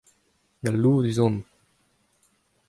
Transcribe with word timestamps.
Galloudus 0.63 1.19
on. 1.25 1.35